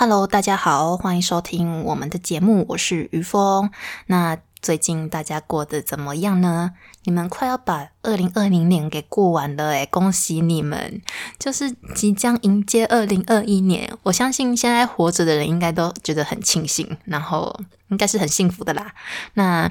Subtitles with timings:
[0.00, 3.70] Hello，大家好，欢迎收听我们的节目，我是于峰。
[4.06, 6.70] 那最近大家过得怎么样呢？
[7.04, 11.02] 你们快要把二零二零年给过完了诶，恭喜你们！
[11.38, 17.54] 就是即将迎接二零二一年，我相信现在活着的人应该都觉得很庆幸，然后
[17.88, 18.94] 应该是很幸福的啦。
[19.34, 19.70] 那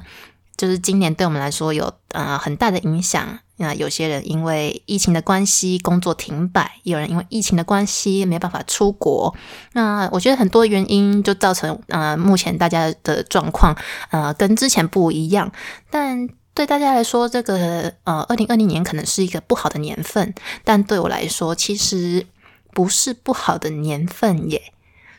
[0.60, 3.38] 就是今年对我们来说有呃很大的影响。
[3.56, 9.34] 那有些人因为疫情的关系工作停摆，有人因为疫情的关系没办法出国。
[9.72, 13.74] 那我觉得很多原因就造成呃目前大家的状况
[14.10, 15.50] 呃跟之前不一样。
[15.88, 22.26] 但对大家来说，这个呃二零二零年可能是一个不好的年份，但对我来说其实
[22.74, 24.74] 不是不好的年份耶。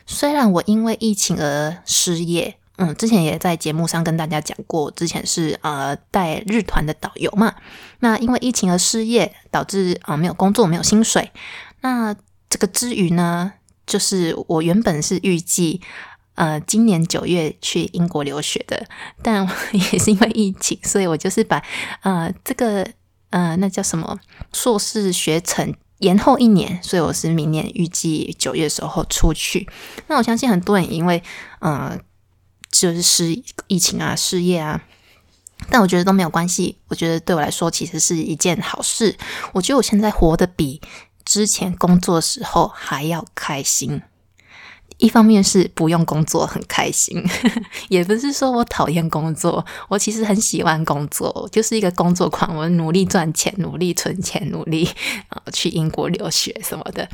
[0.06, 2.58] 虽然我因为疫情而失业。
[2.82, 7.54] 嗯，之前也在节目上跟大家讲过，之前是呃带日团的导游嘛。
[8.00, 11.30] 那因为疫情而失业，导致啊没有工作，没有薪水。
[11.82, 12.12] 那
[12.50, 13.52] 这个之余呢，
[13.86, 15.80] 就是我原本是预计
[16.34, 18.84] 呃今年九月去英国留学的，
[19.22, 21.62] 但 也是因为疫情，所以我就是把
[22.02, 22.84] 呃这个
[23.30, 24.18] 呃那叫什么
[24.52, 29.68] 硕士学程延后一年，所以我是明年预计九月时候出去。
[30.08, 31.22] 那我相信很多人因为
[31.60, 31.96] 呃。
[32.72, 34.82] 就是失疫情啊，失业啊，
[35.70, 36.78] 但我觉得都没有关系。
[36.88, 39.14] 我觉得对我来说，其实是一件好事。
[39.52, 40.80] 我觉得我现在活得比
[41.24, 44.02] 之前工作时候还要开心。
[44.98, 47.22] 一方面是不用工作很开心，
[47.90, 52.56] 也不是说我讨厌工作，我其实很喜欢工作，就是一个工作狂。
[52.56, 54.88] 我努力赚钱，努力存钱，努力
[55.28, 57.08] 啊去英国留学什么的。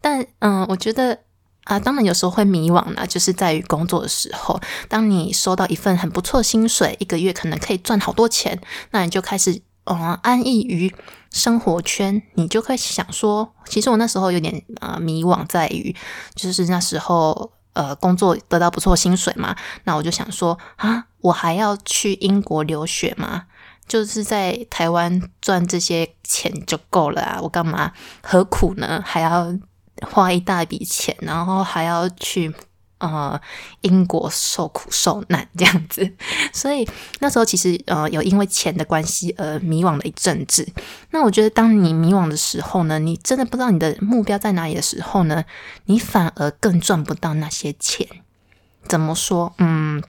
[0.00, 1.25] 但嗯，我觉得。
[1.66, 8.60] 啊，当然有时候会迷惘呢，就是在于工作的时候，当你收到一份很不错薪水，一个月可能可以赚好多钱，
[8.92, 10.94] 那你就开始嗯安逸于
[11.32, 15.92] 生活圈，你就会想说，其实我那时候有点啊迷惘，在于
[16.36, 23.46] 就是那时候呃工作得到不错薪水嘛，那我就想说啊，我还要去英国留学吗？
[23.88, 27.90] 就是在台湾赚这些钱就够了啊，我干嘛
[28.22, 29.02] 何苦呢？
[29.04, 29.52] 还要？
[30.02, 32.52] 花一大笔钱，然后还要去
[32.98, 33.40] 呃
[33.82, 36.12] 英国受苦受难这样子，
[36.52, 36.88] 所以
[37.20, 40.66] 那时候其实呃有因为钱的关系而迷惘了一阵子。
[41.10, 45.44] 那我觉得当你迷惘的时候呢，你真的不知道你的目标在哪里的时候呢，
[45.86, 48.06] 你反而更赚不到那些钱。
[48.88, 49.52] 怎么说？
[49.58, 50.02] 嗯，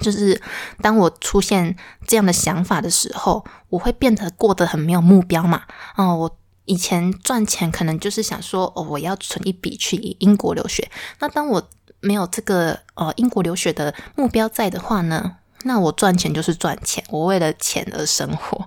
[0.00, 0.40] 就是
[0.82, 1.76] 当我出现
[2.06, 5.62] 这样的想法的时候，我会变得过得很没有目标嘛。
[5.96, 6.36] 哦，我。
[6.66, 10.90] 以前赚钱可能就是想说，哦，我要存一笔去英国留学。
[11.18, 11.68] 那当我
[12.00, 18.66] 没有这个呃英国留学的目标在的话呢，那我赚钱就是赚钱，我为了钱而生活。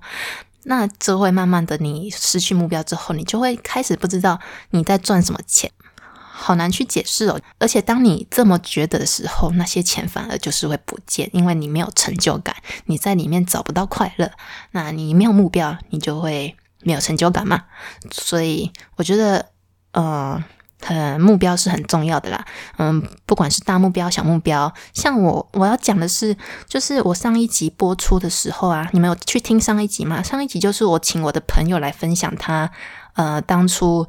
[0.64, 4.40] 那这会慢慢的，你失去目标之后，你就会开始不知道
[4.72, 5.72] 你在赚什么钱，
[6.12, 7.40] 好难去解释哦。
[7.58, 14.30] 而且当你这么觉得的时候，那些钱反而就是会不见，因为你没有成就感，你在里面找不到快乐。
[14.72, 16.56] 那你没有目标，你就会。
[16.84, 17.64] 没有成就感嘛，
[18.12, 19.46] 所以我觉得，
[19.94, 20.44] 呃，
[20.82, 22.46] 很目标是很重要的啦。
[22.78, 30.22] 嗯，不管是大目标、小目标，像我我要讲的是，就是我上一集播出的时候啊，你们有去听上一集吗？
[30.22, 32.72] 上一集就是我请我的朋友来分享他，
[33.16, 34.08] 呃，当初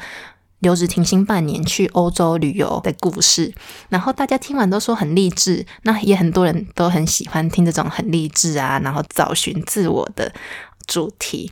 [0.59, 3.55] 留职停薪半年去欧洲旅游的故事，
[3.89, 10.35] 然后大家听完都说很励志，那也很多人都很喜欢听这种很励志啊，然后找寻自我的
[10.87, 11.51] 主题。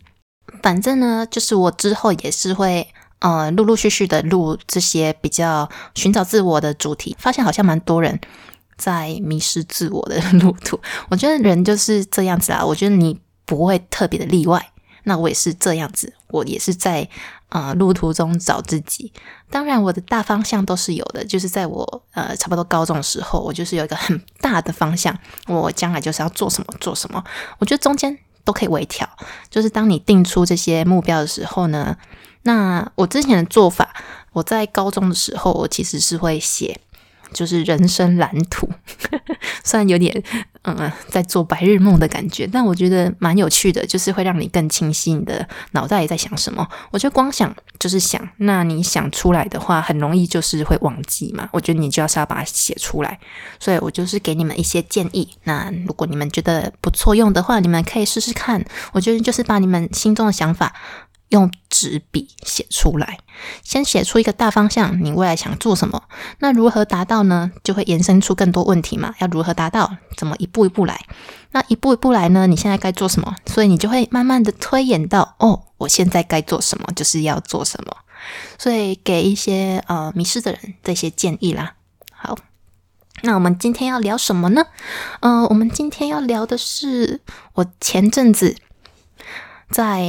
[0.62, 2.86] 反正呢，就是我之后也是会
[3.20, 8.20] 呃陆陆续续的录这些比较寻找自我的主题，发现好像蛮多人
[8.76, 10.80] 在迷失自我的路途。
[11.08, 14.72] 我觉得人就是这样子啊，我觉得你不会特别的例外。
[15.08, 17.08] 那我也是这样子，我也是在
[17.50, 19.12] 呃路途中找自己。
[19.48, 27.22] 当然，我的大方向都是有的，就是在我呃差不多高中的时候，我就是有一个很大的方向，我将来就是要做什么做什么。
[27.58, 28.18] 我觉得中间。
[28.46, 29.06] 都可以微调，
[29.50, 31.98] 就是当你定出这些目标的时候呢，
[32.44, 33.94] 那我之前的做法，
[34.32, 36.80] 我在高中的时候，我其实是会写。
[37.32, 38.70] 就是人生蓝图，
[39.64, 40.22] 虽然有点
[40.66, 46.66] 嗯在做白日梦的感觉，但我觉得蛮有趣的，就是会让你更清晰你的脑袋在想什么。
[46.90, 51.48] 我觉得光想就是想，那你想出来的话，很容易就是会忘记嘛。
[51.52, 53.18] 我觉得你就要是要把它写出来，
[53.60, 55.28] 所以我就是给你们一些建议。
[55.44, 58.64] 那如果你们觉得不错用的话，你们可以试试看。
[58.92, 60.74] 我觉得就是把你们心中的想法。
[61.30, 63.18] 用纸笔写出来，
[63.62, 66.02] 先写出一个大方向，你未来想做什么？
[66.38, 67.50] 那如何达到呢？
[67.64, 69.14] 就会延伸出更多问题嘛。
[69.18, 69.96] 要如何达到？
[70.16, 71.04] 怎么一步一步来？
[71.50, 72.46] 那一步一步来呢？
[72.46, 73.34] 你现在该做什么？
[73.46, 76.86] 所以你就会慢慢的推演到，哦，我现在该做什么？
[76.94, 77.96] 就是要做什么。
[78.58, 81.74] 所以给一些呃迷失的人这些建议啦。
[82.10, 82.36] 好，
[83.22, 84.64] 那我们今天要聊什么呢？
[85.20, 87.20] 嗯，我们今天要聊的是
[87.54, 88.56] 我前阵子
[89.70, 90.02] 在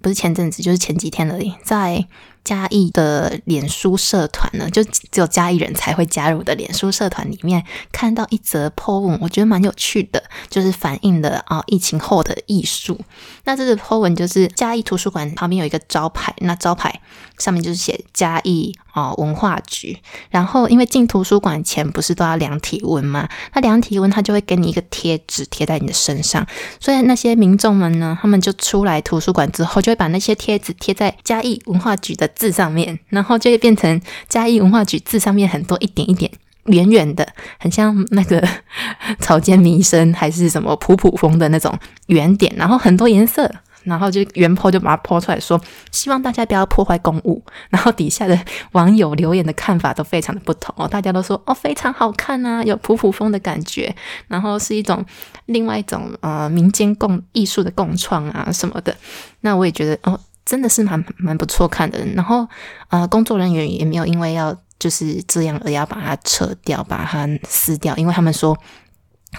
[0.00, 2.06] 不是前阵子，就是前几天而已，在。
[2.42, 12.98] 嘉义的脸书社团呢，就只有嘉义人才会加入的脸书社团里面，看到一则 po 文，我觉得蛮有趣的，就是反映了啊疫情后的艺术。
[13.44, 17.00] 那这个 po 文就是嘉义图书馆旁边有一个招牌，那招牌
[17.38, 19.98] 上面就是写嘉义啊文化局。
[20.30, 23.28] 然后因为进图书馆前不是都要量体温吗？
[23.54, 26.46] 那量体温，他就会给你一个贴纸贴在你的身上，
[26.80, 32.29] 所以那些民众们呢，他们就出来图书馆之后，就会把那些贴纸贴在嘉义文化局的。
[32.34, 36.30] 字上面，然后就会变成嘉义文化局字上面很多一点一点
[36.66, 37.26] 圆圆的，
[37.58, 38.46] 很像那个
[39.18, 43.50] 草间弥生还是什么普普风的那种圆点，然后很多颜色，
[43.84, 45.60] 然后就原坡就把它泼出来说，
[45.90, 47.42] 希望大家不要破坏公物。
[47.70, 48.38] 然后底下的
[48.72, 53.94] 网友留言的看法都非常的不同哦，大家都说哦非常好看啊，有普普风的感觉，
[54.28, 55.04] 然后是一种
[55.46, 58.94] 另外一种呃民间共艺术的共创啊什么的。
[59.40, 60.20] 那我也觉得哦。
[60.44, 62.48] 真的是蛮蛮不错看的，然后
[62.88, 68.56] 呃，工作人员也没有因为要就是这样而要把它撤掉，把它撕掉，因为他们说，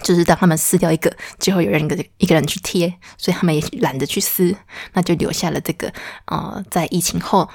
[0.04, 4.56] 就是当他们撕掉一个，就会有人一个一个人去贴，所以他们也懒得去撕，
[4.94, 5.92] 那就留下了这个
[6.26, 7.50] 呃，在疫情后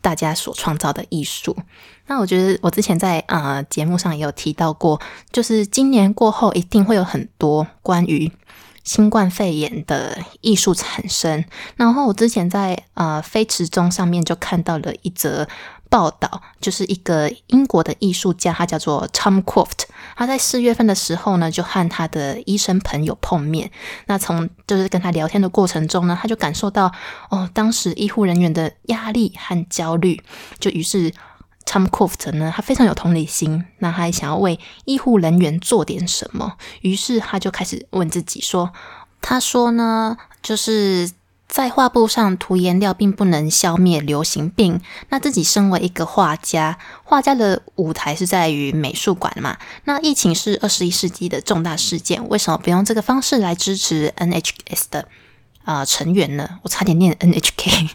[0.00, 1.56] 大家所创造的艺术。
[2.06, 5.00] 那我觉得我之前在呃节目上也有提到过，
[5.30, 8.32] 就是今年过后一定会有很多关于。
[8.86, 11.44] 新冠肺炎的艺术产生，
[11.74, 15.48] 然后我之前在呃飞驰中上面就看到了一则
[15.90, 19.82] 报道，就是一个英国的艺术家，他叫做 Tom Croft，
[20.16, 23.72] 他在四月份的时候呢，就和他的医生朋友碰面，
[24.06, 26.92] 那从就是跟他聊天的过程中呢，他就感受到
[27.30, 30.22] 哦，当时医护人员的压力和焦虑，
[30.60, 31.12] 就于是。
[31.66, 38.72] Tom Croft 呢，他非常有同理心，那他还想要为医护人员做点什么，于是他就开始问自己说
[39.20, 41.10] ：“他说呢，就是
[41.48, 44.80] 在画布上涂颜料并不能消灭流行病。
[45.08, 49.58] 那自己身为一个画家，画家的舞台是在于美术馆嘛？
[49.84, 55.08] 那疫情是二十一世纪的重大事件，为什么不用这个方式来支持 NHS 的？”
[55.66, 56.48] 啊，成员呢？
[56.62, 57.90] 我差点念 NHK，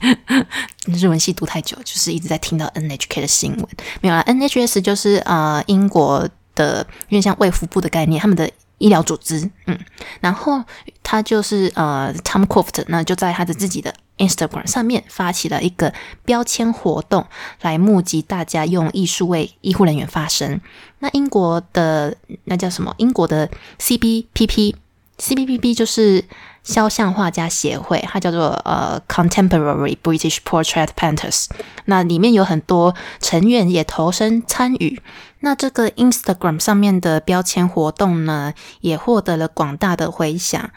[0.94, 3.66] 日文系读太久，就是一直在听到 NHK 的新闻。
[4.02, 9.50] 没有啦 NHS 就是呃英国的，有点像卫福部的概念，他们的医疗组织。
[9.68, 9.80] 嗯，
[10.20, 10.62] 然后
[11.02, 15.94] 他就是呃 Tom Croft，那就在他的自己的 Instagram 上面发起了一个
[16.26, 17.26] 标签活动，
[17.62, 20.60] 来募集大家用艺术为医护人员发声。
[21.00, 22.94] 那英国的那叫什么？
[22.98, 26.26] 英国的 CBPP，CBPP 就是。
[26.64, 31.48] 肖像画家协会，它叫做呃 Contemporary British Portrait Painters。
[31.86, 35.02] 那里面有很多成员也投身参与。
[35.40, 40.70] 那这个 Instagram 上面的标签活动呢，也获得了广大的回响。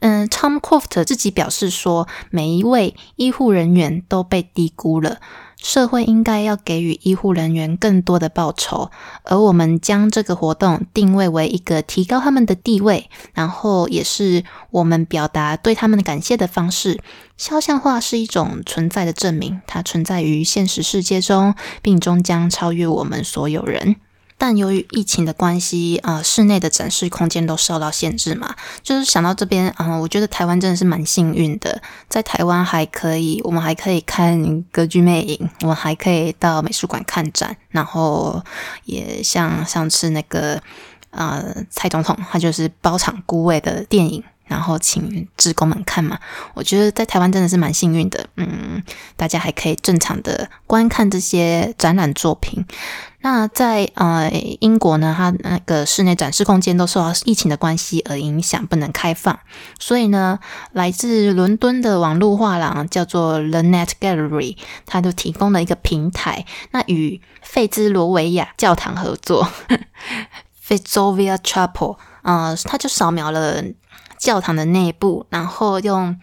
[0.00, 5.18] 嗯，Tom Croft 自己表示说，每一位医护人员都被低估了。
[5.60, 8.90] 社会应该要给予医护人员更多的报酬，
[9.24, 17.00] 而我们将这个活动定位为一个提高他们的地位，然后也是我们表达对他们的感谢的方式。
[17.36, 23.96] 肖像画是一种存在的证明，它存在于现实世界中，并终将超越我们所有人。
[24.38, 28.54] 但由于疫情的关系，啊，室内的展示空间都受到限制嘛。
[28.82, 38.42] 就是想到这边，啊，我觉得台湾真的是蛮幸运的，在台湾还可以，我们还可以看歌剧魅影，我们还可以到美术馆看展，然后
[38.84, 40.62] 也像上次那个，
[41.10, 44.22] 呃，蔡总统他就是包场孤位的电影。
[44.48, 46.18] 然后请职工们看嘛，
[46.54, 48.82] 我觉得在台湾真的是蛮幸运的，嗯，
[49.14, 52.64] 大家还可以正常的观看这些展览作品。
[53.20, 59.38] 那在呃英国呢，它那个室内展示空间都受到疫情的关系而影响，不能开放。
[59.78, 60.38] 所以呢，
[60.72, 64.56] 来自伦敦的网络画廊叫做 The Net Gallery，
[64.86, 69.48] 它就提供了一个平台，那与费兹罗维亚教堂合作
[70.60, 73.62] f i t z o v i a Chapel，呃，它就扫描了。
[74.18, 76.18] 教堂的内部，然后用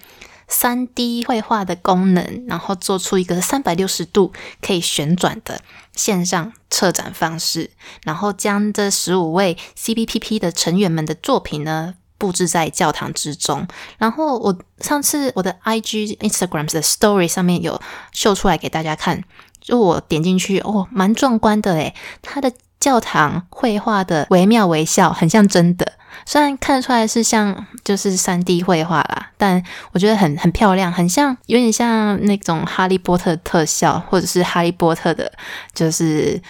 [0.47, 5.61] 三 D 绘画的功能，然后做出一个三百六十度可以旋转的
[5.93, 7.71] 线上策展方式，
[8.03, 13.67] 然后将这十五位 CBPP 的成员们的作品呢布置在教堂之中。
[13.97, 19.23] 然后我上次我的 IG Instagram 的 Story 上面有秀出来给大家看，
[19.59, 25.93] 就我点进去哦，蛮壮观的诶，它的教堂绘画的惟妙惟肖，很像真的。
[26.25, 35.31] 虽然看得出来是像就是三 D 绘画啦，但我觉得很很漂亮，很像有点像那种哈利波特特效，或者是哈利波特的，
[35.73, 36.41] 就是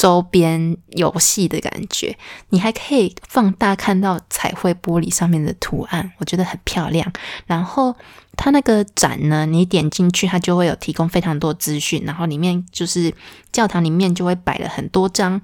[0.00, 2.16] 周边游戏的感觉，
[2.48, 7.12] 你还可以放大看到彩绘玻璃上面的图案，我觉得很漂亮。
[7.44, 7.94] 然后
[8.34, 13.14] 它那个展呢，你点进去，它就会有提供非常多资讯，然后里面就是
[13.52, 15.38] 教堂里面就会摆了很多张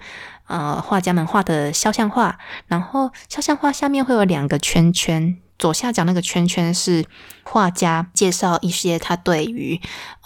[0.47, 5.37] 呃画家们画的肖像画，然后肖像画下面会有两个圈圈。
[5.59, 7.05] 左下角那个圈圈是
[7.45, 9.81] 画家介绍一些他对于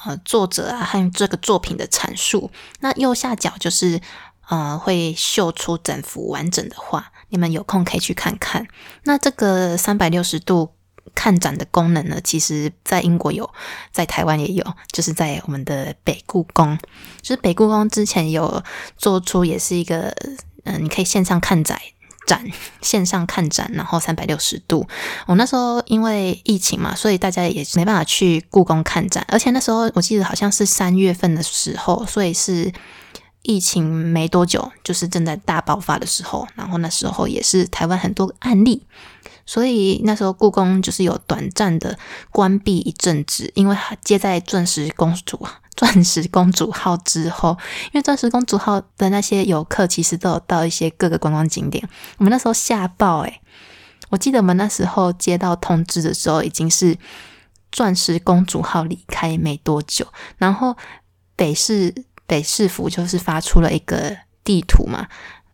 [0.05, 4.01] 呃作者啊和这个作品的阐述，那右下角就是
[4.49, 8.67] 呃会秀出整幅完整的画，你们有空可以去看看。
[9.05, 10.75] 那这个三百六十度
[11.15, 13.49] 看展的功能呢，其实在英国有，
[13.93, 16.79] 在台湾也有，就是在我们的北故宫，
[17.23, 18.63] 就是北故宫之前有
[18.97, 20.15] 做出也是一个
[20.65, 21.81] 嗯，你可以线上看展。
[22.31, 22.47] 展
[22.81, 24.87] 线上看展，然后三百六十度。
[25.27, 29.25] 我那时候因为疫情嘛，所以大家也没办法去故宫看展。
[29.27, 32.73] 而且那时候我记得好像是三月份的时候，所以是
[33.43, 36.47] 疫情没多久，就是正在大爆发的时候。
[36.55, 38.85] 然后那时候也是台湾很多案例，
[39.45, 41.99] 所以那时候故宫就是有短暂的
[42.31, 45.45] 关闭一阵子，因为接在钻石公主。
[45.77, 53.41] 钻石公主号之后，因为钻石公主号的那些游客其实都有到一些各个观光景点，我们那时候吓爆诶，
[54.11, 56.99] 我记得我们那时候接到通知的时候，已经是
[57.73, 60.77] 钻石公主号离开没多久，然后
[61.37, 61.95] 北市
[62.27, 65.07] 北市府就是发出了一个地图嘛，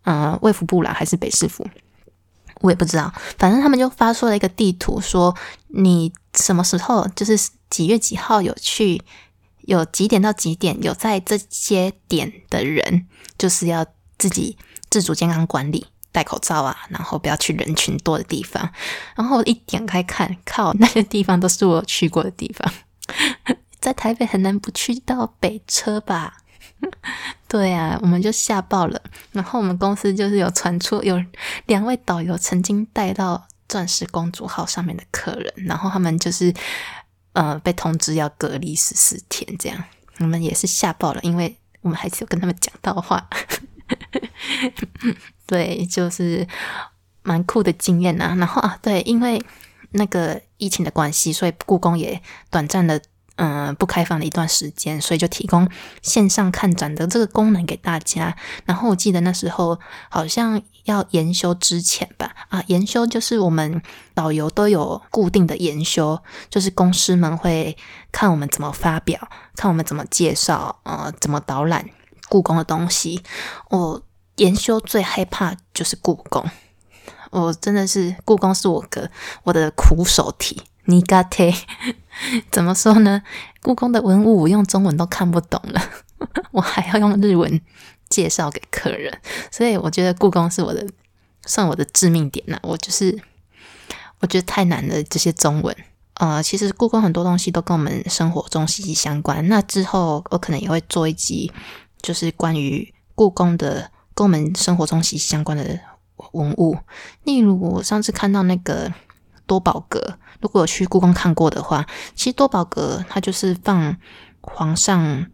[0.04, 1.64] 嗯，卫福部啦还是北市府，
[2.62, 5.36] 我也不知道，反正他们就发出了一个地图，说
[5.68, 7.38] 你什么时候就是
[7.70, 9.00] 几月几号有去。
[9.66, 13.06] 有几点到几点有在这些点的人，
[13.36, 13.84] 就是要
[14.16, 14.56] 自己
[14.88, 18.72] 自主健康管理，戴口罩啊，然后不要去人群多的地方。
[19.16, 22.72] 然后一点开看，靠，那些地方都是我去过的地方，
[23.80, 26.38] 在台北很难不去到北车吧？
[27.48, 29.02] 对啊，我们就吓爆了。
[29.32, 31.20] 然后我们公司就是有传出有
[31.66, 36.54] 两位导游曾经带到钻石公主号上面的客人，然后他们就是。
[37.36, 39.84] 呃，被通知要隔离十四天，这样
[40.20, 43.28] 我们也是吓爆了，因为我们还是有跟他们讲到话，
[45.46, 46.48] 对，就是
[47.22, 48.34] 蛮酷的经验呐。
[48.38, 49.44] 然后啊，对，因为
[49.90, 53.00] 那个疫情的关系，所以故宫也短暂的。
[53.36, 55.68] 嗯，不开放的一段时间，所以就提供
[56.02, 58.34] 线上看展的这个功能给大家。
[58.64, 59.78] 然后我记得那时候
[60.08, 63.82] 好像要研修之前吧，啊，研修就是我们
[64.14, 67.76] 导游都有固定的研修，就是公司们会
[68.10, 71.84] 看我们怎么发表，看我们怎么介绍，呃，怎么导览
[72.28, 73.22] 故宫的东西。
[73.68, 74.02] 我
[74.36, 76.48] 研修最害怕就是故宫，
[77.30, 79.10] 我真的是故宫是我个
[79.42, 80.62] 我的苦手题。
[80.86, 81.54] 你嘎忒
[82.50, 83.22] 怎么说呢？
[83.60, 85.80] 故宫的文物我用中文都看不懂了，
[86.52, 87.60] 我还要用日文
[88.08, 90.86] 介绍给客人，所以我觉得故宫是我的
[91.44, 92.58] 算我的致命点呐。
[92.62, 93.18] 我就是
[94.20, 95.76] 我觉得太难了，这些中文。
[96.14, 99.46] 呃，其实故宫很多东西都跟我们生活中息息相关。
[99.48, 101.52] 那之后我可能也会做一集，
[102.00, 105.78] 就是关于故宫的跟我们生活中息息相关的
[106.32, 106.78] 文物，
[107.24, 108.92] 例如我上次看到那个。
[109.46, 113.96] 多宝阁，如果有去故宫看过的话，其实多宝阁它就是放
[114.40, 115.26] 皇上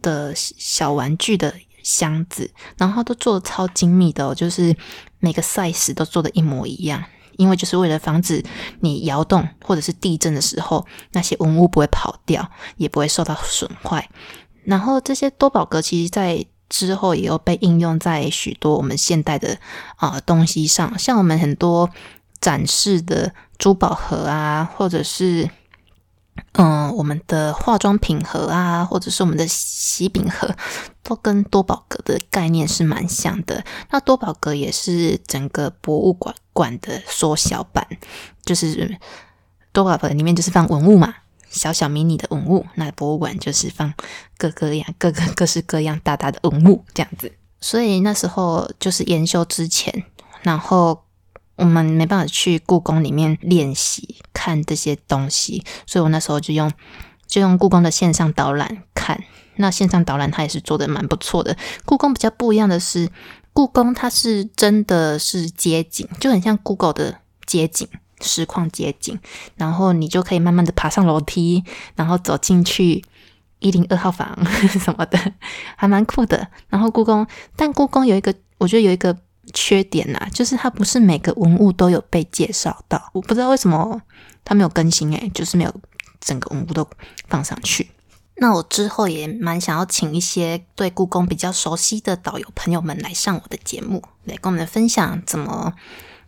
[0.00, 4.76] 的小玩具的箱子，然后都做的超精密的，就是
[5.18, 7.02] 每个 size 都做的一模一样，
[7.36, 8.44] 因为就是为了防止
[8.80, 14.08] 你摇动或者是地震的时候，那些文物不会跑掉，也不会受到损坏。
[14.64, 19.58] 然后这些多宝阁其实，在之后也有被应用在许多我们现代的
[19.96, 21.90] 啊东西上，像我们很多。
[22.40, 25.50] 展示的珠宝盒啊，或者是
[26.52, 30.54] 嗯，我们的化妆品盒啊，或者是我们的喜饼盒，
[31.02, 33.64] 都跟多宝格的概念是蛮像的。
[33.90, 37.84] 那多宝格也是整个博物馆馆的缩小版，
[38.44, 38.96] 就是
[39.72, 41.12] 多宝格里面就是放文物嘛，
[41.50, 42.64] 小小迷你的文物。
[42.76, 43.92] 那博物馆就是放
[44.36, 47.32] 各个样、各个各式各样大大的文物这样子。
[47.60, 50.04] 所以那时候就是研修之前，
[50.42, 51.02] 然后。
[51.58, 56.72] 我们没办法去故宫里面练习看这些东西，所以我那时候就用
[57.26, 59.22] 就用故宫的线上导览看。
[59.56, 61.56] 那线上导览它也是做的蛮不错的。
[61.84, 63.10] 故宫比较不一样的是，
[63.52, 67.88] 故宫它是真的是街景，就很像 Google 的街景
[68.20, 69.18] 实况街景，
[69.56, 71.64] 然后你就可以慢慢的爬上楼梯，
[71.96, 73.04] 然后走进去
[73.58, 74.38] 一零二号房
[74.80, 75.18] 什么的，
[75.74, 76.46] 还蛮酷的。
[76.68, 79.18] 然后故宫，但故宫有一个，我觉得有一个。
[79.52, 84.00] 缺点呐，就是它不是每个文物都有被介绍到，我不知道为什么
[84.44, 85.74] 它没有更新诶，就是没有
[86.20, 86.88] 整个文物都
[87.28, 87.90] 放上去。
[88.40, 95.72] 那我之后也蛮想要请一些对故宫比较熟悉的导游朋友们来上我的节目，来跟我们分享怎么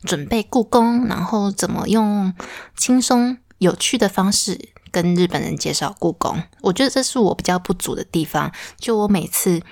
[0.03, 2.35] 准备故宫，然后怎么用
[2.77, 6.43] 轻松有趣的方式跟日本人介绍故宫。
[6.62, 8.50] 我觉得这是我比较不足的地方。
[8.77, 9.62] 就我每次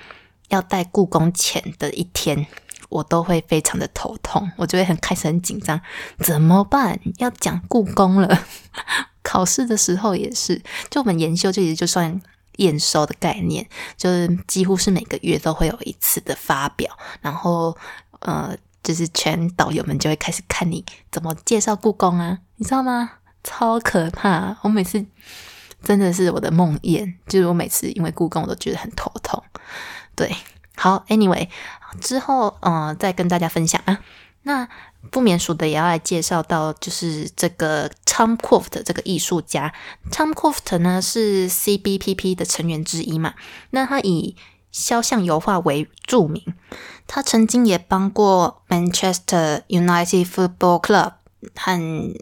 [0.47, 2.47] 要带故宫前的一天，
[2.89, 5.79] 我都会非常的头痛，我就会很开始很紧张，
[6.19, 6.99] 怎么办？
[7.17, 8.45] 要讲故宫了。
[9.23, 12.19] 考试的时候也是，就我们研修，这也就算
[12.57, 17.77] 验收的概念，就是几乎是每个月都会有一次的发表，然后
[18.21, 23.11] 呃，就是全导游们就会开始看你怎么介绍故宫啊，你知道吗？
[23.43, 24.57] 超可怕！
[24.63, 25.05] 我每次
[25.81, 29.41] 真的是我的梦魇，就是我每次因为故宫我都觉得很头痛。
[30.13, 30.35] 对，
[30.75, 31.47] 好，Anyway，
[31.99, 33.99] 之后嗯再跟大家分享啊。
[34.43, 34.67] 那
[35.11, 39.73] 不免俗的也要来介绍到，就是这个 Tom Croft 这个艺术家。
[40.11, 43.33] Tom Croft 呢是 CBPP 的成员之一嘛？
[43.71, 44.35] 那他以
[44.71, 46.41] 肖像油画为著名，
[47.05, 51.13] 他曾经也帮过 Manchester United Football Club
[51.55, 52.15] 和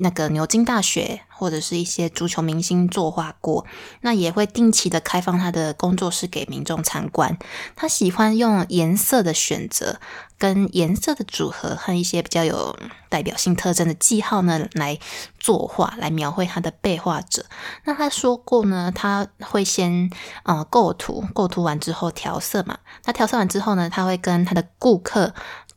[0.00, 1.22] 那个牛津大学。
[1.40, 3.64] 或者是一些足球明星作画过，
[4.02, 7.38] 那也会定期的开放他的工作室给民众参观。
[7.74, 9.98] 他喜欢用颜色的选择、
[10.36, 14.98] 跟颜色的组合和一些比较有代表性特征的记号呢，来
[15.38, 17.46] 作画，来描绘他的被画者。
[17.84, 20.10] 那他说过呢，他会先
[20.42, 22.80] 呃构图，构图完之后调色嘛。
[23.06, 25.32] 那调色完之后呢，他会跟他的顾客。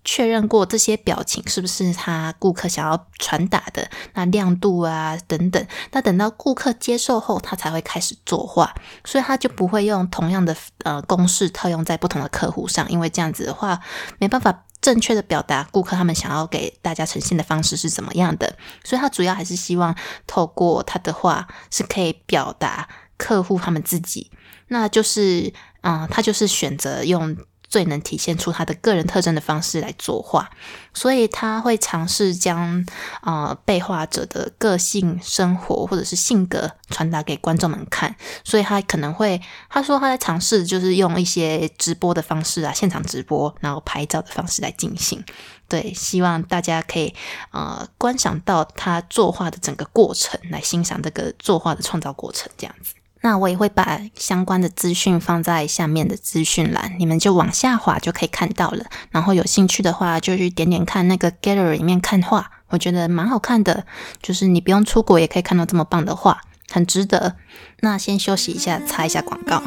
[0.05, 13.79] 确认过这些表情是不是他顾客想要传达的，那亮度啊等等，那等到顾客接受后，他才会开始作画，所以他就不会用同样的呃公式套用在不同的客户上，因为这样子的话
[14.19, 19.95] 没办法正确的表达顾客他们想要给大家呈现的方式是怎么样的，所以他主要还是希望
[20.27, 24.29] 透过他的画是可以表达客户他们自己，
[24.67, 27.37] 那就是嗯，他就是选择用。
[27.73, 30.47] 最能体现出他的个人特征的方式来作画，
[30.93, 32.85] 所以他会尝试将
[33.23, 38.15] 呃被画者的个性、生活或者是性格传达给观众们看。
[38.43, 45.25] 所以他可能会他说他在尝试就是用一些直播的方式啊，现场直播，然后拍照的方式来进行。
[45.67, 47.11] 对，希望大家可以
[47.49, 52.93] 呃观赏到他作画的整个过程，来欣赏这个作画的创造过程，这样子。
[53.23, 58.85] 那我也会把相关的资讯放在下面的资讯栏，你们就往下滑就可以看到了。
[59.11, 63.85] 然后有兴趣的话，就去点点看那个 gallery 里面看画，我觉得蛮好看的。
[64.21, 67.37] 就是你不用出国也可以看到这么棒的画，很值得。
[67.79, 69.63] 那先休息一下，擦一下广告。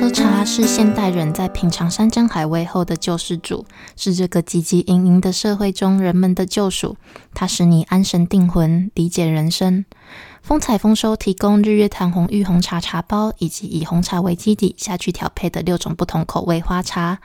[0.00, 6.96] 喝茶是现代人在品尝山珍海味后的救世主，是这个汲汲营营的社会中人们的救赎。
[7.34, 9.84] 它使你安神定魂，理解人生。
[10.40, 17.18] 风采丰收，提供日月潭红玉红茶茶包，以及以红茶为基底下去调配的六种不同口味花茶。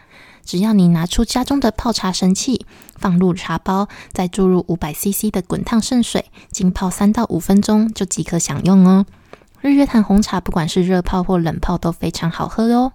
[0.43, 9.05] 只要你拿出家中的泡茶神器，放入茶包，再注入五百 CC 的滚烫圣水，浸泡三到五分钟，就即可享用哦。
[9.63, 12.91] 日月潭红茶，不管是热泡或冷泡都非常好喝哦。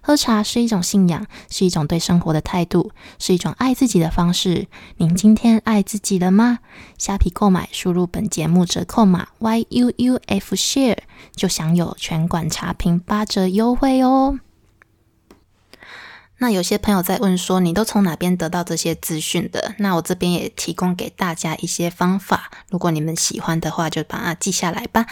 [0.00, 4.66] 喝茶是一种信仰，是一种对生活的态度，是一种爱自己的方式。
[4.96, 6.58] 您今天爱自己了吗？
[6.98, 10.98] 虾皮购买，输入本节目折扣码 y u u f share，
[11.36, 14.40] 就享有全馆茶品八折优惠哦。
[16.40, 19.74] 那有些朋友在问说，你都从哪边得到这些资讯的？
[19.78, 25.04] 那我这边也提供给大家一些方法，如果你们喜欢的话，就把它记下来吧。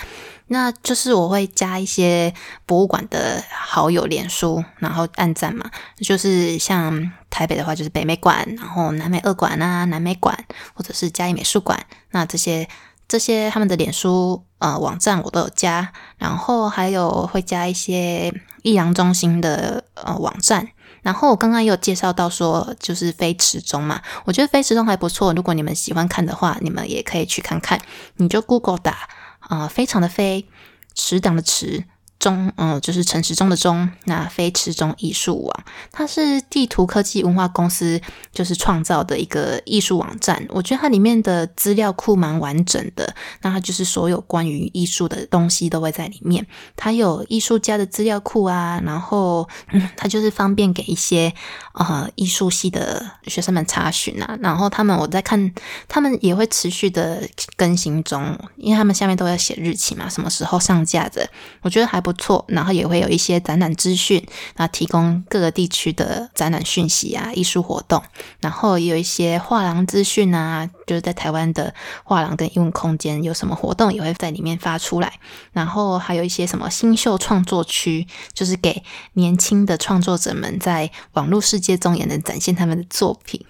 [0.47, 2.33] 那就是我会加一些
[2.65, 5.69] 博物馆的好友脸书，然后按赞嘛。
[5.97, 10.39] 就是像台北的话，就是北美馆，然后南美二馆啊，南美馆，
[10.75, 11.85] 或者是嘉义美术馆。
[12.12, 12.69] 那这些
[13.09, 20.69] 这些他们的脸书呃网站我都有加，然后还有会加一些益阳中心的呃网站。
[21.07, 25.33] 然后我刚刚也有介绍到说，就是飞驰中嘛，我觉得飞驰中还不错。
[25.33, 27.81] 如果你们喜欢看的话，你们也可以去看看。
[28.16, 30.49] 你就 Google 打啊，非常的飞，
[30.97, 31.85] 池塘的池。
[32.27, 38.01] 中，嗯，就是陈池中的中，那非池中艺术网，它是地图科技文化公司
[38.33, 40.45] 就是创造的一个艺术网站。
[40.49, 46.45] 我觉得它里面的资料库蛮完整的，那它就是所有关于艺术的东西都会在里面。
[46.75, 49.49] 它有艺术家的资料库啊，然后，
[49.97, 51.33] 它就是方便给一些
[51.75, 54.37] 呃艺术系的学生们查询啊。
[54.41, 55.55] 然后他们我在看，
[55.87, 57.23] 他们也会持续的
[57.57, 61.29] 更新中，因为他们下面都要写日期嘛，什么时候上架的，
[61.62, 62.15] 我觉得还不。
[62.16, 62.44] 错。
[62.48, 64.26] 然后也会有一些展览资讯，
[64.57, 68.02] 那提供各个地区的展览讯息啊、艺术活动，
[68.40, 75.12] 然后也有一些画廊资讯啊，就是在台湾的画廊跟英文空间有什么活动，也会在里面发出来。
[75.52, 83.44] 然后还有一些什么新秀创作区，就是给年轻的创作者们在网络世界中也能展现他们的作品。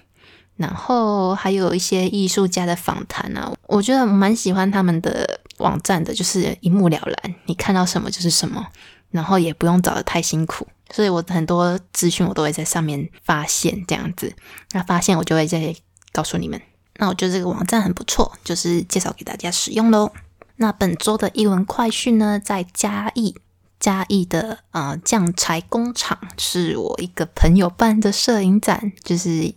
[0.57, 8.67] 然后还有一些艺术家的访谈啊，我觉得蛮喜欢他们的网站的，就是一目了然，你看到什么就是什么，
[9.11, 14.35] 然后也不用找的太辛苦，所以我很多资讯我都会在上面发现这样子，
[14.73, 15.75] 那发现我就会再
[16.13, 16.61] 告诉你们。
[16.97, 20.13] 那我觉得这个网站很不错，就是介绍给大家使用喽。
[20.57, 23.37] 那本周的译文快讯呢，在嘉义。
[23.79, 29.55] 嘉义的呃酱材工厂是我一个朋友办的摄影展，就是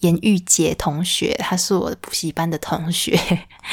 [0.00, 3.18] 严玉杰同学，他是我的补习班的同学。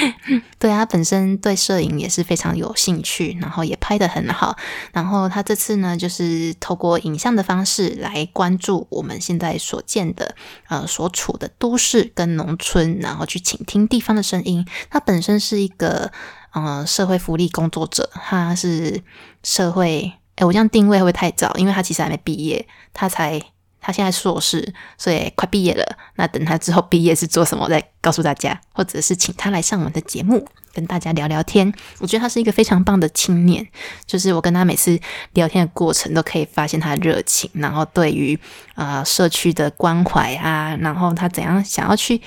[0.58, 4.56] 对他本身对摄影也是非常有兴趣，然后也拍的很好。
[4.94, 10.36] 然后他这次呢，就是透过影像的方式来关注我们现在所见的
[10.68, 14.66] 呃所处的都市跟农村，然后去倾听地方的声音。
[14.90, 16.12] 他本身是一个。
[16.54, 19.02] 嗯，社会福利工作者，他是
[19.42, 21.50] 社会，哎，我这样定位会不会太早？
[21.56, 23.42] 因为他其实还没毕业，他才
[23.82, 25.84] 他现在硕士，所以快毕业了。
[26.16, 31.74] 那等他之后毕业是做什么，再告诉大家，或者是请他来上我们的节目，跟大家聊聊天。
[32.00, 33.68] 我觉得他是一个非常棒的青年，
[34.06, 34.98] 就是我跟他每次
[35.34, 38.40] 聊天的过程，都可以发现他的热情，然后对于
[38.76, 42.22] 啊社区的关怀啊，然后他怎样想要去。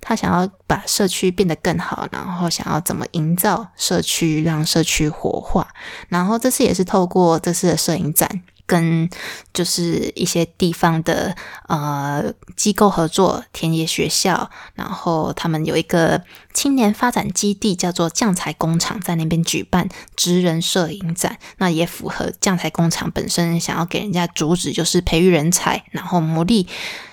[0.00, 5.66] 他想要把社区变得更好，然后想要怎么营造社区，让社区活化。
[6.08, 9.08] 然后这次也是透过这次的摄影展，跟
[9.54, 11.34] 就是一些地方的
[11.68, 21.38] 呃机构合作，田野学校，然后他们有一个青年发展基地，叫做酱材工厂，在那边举办职人摄影展。
[21.56, 26.66] 那也符合酱材工厂本身想要给人家主旨，就是培育人才，然后磨砺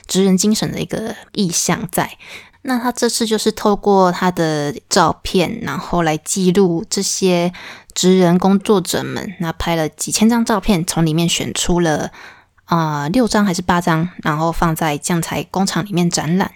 [0.06, 2.18] 职人精神的一个意向在。
[2.68, 7.54] 那他这次就是透过他的照片，然后来记录这些
[7.94, 9.36] 职人工作者们。
[9.40, 12.12] 那拍了几千张照片，从里面选出了
[12.66, 16.52] 啊六张还是八张，然后放在酱材工厂里面展览。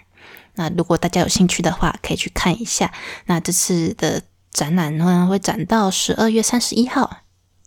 [0.56, 2.92] 那如果大家有兴趣的话，可以去看一下。
[3.26, 4.20] 那这次的
[4.50, 7.18] 展览呢，会展到十二月三十一号。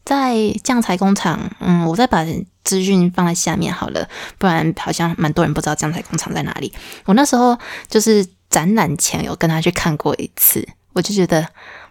[0.05, 2.25] 在酱材工厂，嗯，我再把
[2.63, 6.71] 资讯放在下面好了，不然好像蛮多人不知道酱材工厂在哪里。
[7.05, 11.47] 我那时候就是展览前有跟他去看过一次，我就觉得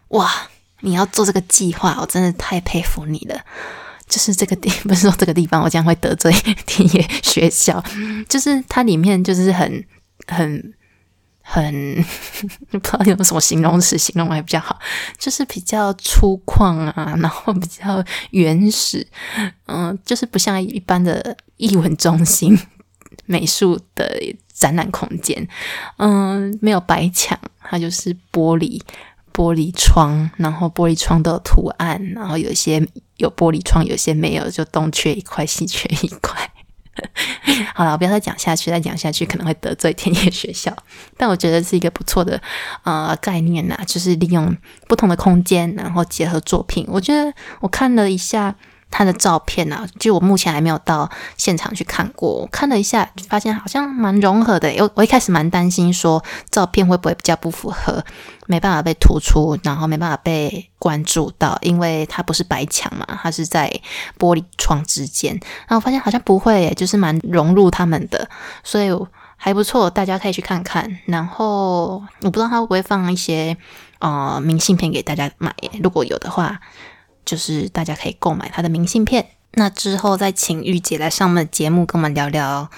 [0.09, 0.31] 哇，
[0.81, 3.41] 你要做这个计划，我真的太佩服你了。
[4.09, 6.31] 就是这个地，不是说这个地方，我将会得罪
[6.67, 7.83] 田野学校，
[8.29, 9.85] 就是它里面就是很
[10.27, 10.75] 很。
[11.53, 12.03] 很
[12.73, 14.79] 不知道用什么形容词形容还比较好，
[15.19, 19.07] 就是比较粗犷啊，然后比较原始，
[19.67, 22.59] 嗯，就是不像一般的艺文中心
[23.27, 24.19] 美术的
[24.55, 25.47] 展览空间，
[25.99, 28.81] 嗯，没有白墙，它就是玻璃
[29.35, 32.83] 玻璃窗，然后玻璃窗的图案，然后有些
[33.19, 36.51] 有玻璃窗，有些没有，就东缺一块，西缺一块。
[37.75, 40.77] 好了，不要再讲下去，再讲下去可能会得罪田野学校。
[41.17, 42.41] 但我觉得是一个不错的
[42.85, 44.57] 呃概念呐，就是利用
[44.89, 46.87] 不同的空间，然后结合作品。
[46.89, 48.55] 我觉得我看了一下。
[48.93, 54.71] 他的照片啊，就我目前还没有到现场去看过，我看了一下，发现好像蛮融合的。
[54.79, 58.05] 我我一开始蛮担心说照片会不会比较不符合，
[58.47, 63.73] 没办法被突出，然后没办法被关注到，因为它不是白墙嘛，它是在
[64.19, 65.33] 玻璃窗之间。
[65.67, 68.29] 然后发现好像不会，就是蛮融入他们的，
[68.63, 68.91] 所以
[69.37, 70.99] 还不错，大家可以去看看。
[71.07, 73.57] 然后我不知道他会不会放一些
[74.01, 76.61] 呃明信片给大家买，如果有的话。
[77.25, 82.69] 就是大家可以购买他的明信片，那之后再请玉姐来上我们的节目，跟我们聊聊，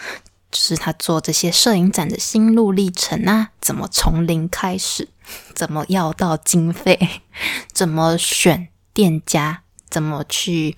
[0.50, 5.09] 就是他做这些摄影展的心路历程啊，怎么从零开始，
[5.54, 7.22] 怎么要到经费，
[7.72, 10.76] 怎么选店家，怎么去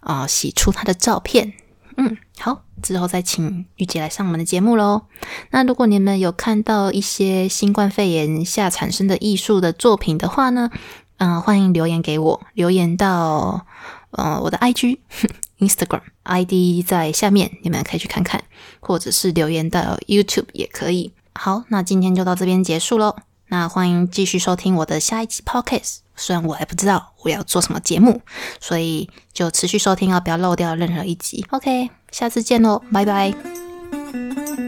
[0.00, 1.54] 啊洗出他的照片。
[1.96, 5.02] 嗯，好，之后再请玉姐来上我们的节目喽。
[5.50, 10.70] 那如果你们有看到一些新冠肺炎下产生的艺术的作品的话呢？
[11.18, 13.66] 嗯，欢迎留言给我，留言到
[14.12, 14.98] 呃我的 IG、
[15.58, 18.42] Instagram ID 在下面，你们可以去看看，
[18.80, 21.12] 或者是留言到 YouTube 也可以。
[21.34, 23.16] 好，那今天就到这边结束喽。
[23.48, 28.20] 那欢迎继续收听我的下一期 Podcast，虽然我还不知道我要做什么节目，
[28.60, 31.46] 所以就持续收听哦，不要漏掉任何一集。
[31.50, 34.67] OK，下次见喽，拜拜。